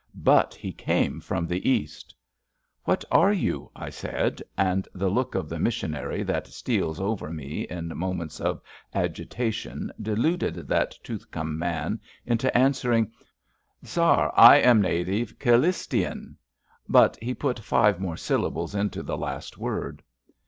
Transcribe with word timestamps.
But 0.23 0.55
he 0.55 0.73
came 0.73 1.19
from 1.19 1.45
the 1.45 1.69
East. 1.69 2.15
What 2.85 3.05
are 3.11 3.31
you?'' 3.31 3.69
I 3.87 3.91
said, 3.91 4.41
and 4.57 4.87
the 4.95 5.11
look 5.11 5.35
of 5.35 5.47
the 5.47 5.59
missionary 5.59 6.23
that 6.23 6.47
steals 6.47 6.99
over 6.99 7.31
me 7.31 7.67
in 7.69 7.95
moments 7.95 8.39
of 8.41 8.63
agitation 8.95 9.91
deluded 10.01 10.55
that 10.55 10.97
tooth 11.03 11.29
comb 11.29 11.55
man 11.59 11.99
into 12.25 12.57
answering, 12.57 13.11
Sar, 13.83 14.33
I 14.35 14.55
am 14.55 14.81
native 14.81 15.37
ki 15.37 15.51
lis 15.57 15.85
ti 15.85 16.03
an,'* 16.03 16.35
but 16.89 17.15
he 17.21 17.35
put 17.35 17.59
five 17.59 17.99
more 17.99 18.17
syllables 18.17 18.73
into 18.73 19.03
the 19.03 19.19
last 19.19 19.59
word. 19.59 20.01